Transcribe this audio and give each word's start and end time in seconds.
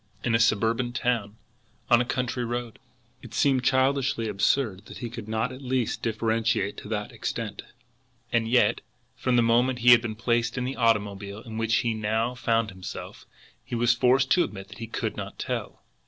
In 0.23 0.33
a 0.33 0.39
suburban 0.39 0.93
town? 0.93 1.35
On 1.91 2.01
a 2.01 2.05
country 2.05 2.43
road? 2.43 2.79
It 3.21 3.35
seemed 3.35 3.63
childishly 3.63 4.27
absurd 4.27 4.87
that 4.87 4.97
he 4.97 5.11
could 5.11 5.27
not 5.27 5.51
at 5.51 5.61
least 5.61 6.01
differentiate 6.01 6.75
to 6.77 6.87
that 6.87 7.11
extent; 7.11 7.61
and 8.33 8.47
yet, 8.47 8.81
from 9.15 9.35
the 9.35 9.43
moment 9.43 9.77
he 9.77 9.91
had 9.91 10.01
been 10.01 10.15
placed 10.15 10.57
in 10.57 10.63
the 10.63 10.75
automobile 10.75 11.41
in 11.43 11.59
which 11.59 11.75
he 11.85 11.93
now 11.93 12.33
found 12.33 12.71
himself, 12.71 13.27
he 13.63 13.75
was 13.75 13.93
forced 13.93 14.31
to 14.31 14.43
admit 14.43 14.69
that 14.69 14.79
he 14.79 14.87
could 14.87 15.15
not 15.15 15.37
tell. 15.37 15.83